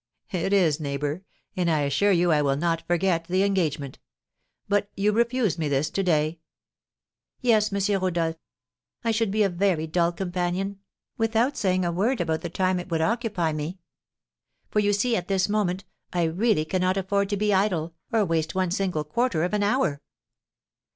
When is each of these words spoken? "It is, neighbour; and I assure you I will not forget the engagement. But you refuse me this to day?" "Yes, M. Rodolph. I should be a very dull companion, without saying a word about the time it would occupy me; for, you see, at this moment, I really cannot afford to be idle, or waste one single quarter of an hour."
"It 0.31 0.51
is, 0.51 0.79
neighbour; 0.79 1.21
and 1.55 1.69
I 1.69 1.81
assure 1.81 2.11
you 2.11 2.31
I 2.31 2.41
will 2.41 2.55
not 2.55 2.81
forget 2.87 3.25
the 3.27 3.43
engagement. 3.43 3.99
But 4.67 4.89
you 4.97 5.11
refuse 5.11 5.59
me 5.59 5.67
this 5.69 5.91
to 5.91 6.01
day?" 6.01 6.39
"Yes, 7.39 7.71
M. 7.71 8.01
Rodolph. 8.01 8.37
I 9.03 9.11
should 9.11 9.29
be 9.29 9.43
a 9.43 9.47
very 9.47 9.85
dull 9.85 10.11
companion, 10.11 10.79
without 11.19 11.55
saying 11.55 11.85
a 11.85 11.91
word 11.91 12.19
about 12.19 12.41
the 12.41 12.49
time 12.49 12.79
it 12.79 12.89
would 12.89 13.01
occupy 13.01 13.53
me; 13.53 13.77
for, 14.71 14.79
you 14.79 14.91
see, 14.91 15.15
at 15.15 15.27
this 15.27 15.47
moment, 15.47 15.85
I 16.11 16.23
really 16.23 16.65
cannot 16.65 16.97
afford 16.97 17.29
to 17.29 17.37
be 17.37 17.53
idle, 17.53 17.93
or 18.11 18.25
waste 18.25 18.55
one 18.55 18.71
single 18.71 19.03
quarter 19.03 19.43
of 19.43 19.53
an 19.53 19.61
hour." 19.61 20.01